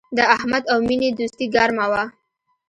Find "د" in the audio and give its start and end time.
0.17-0.19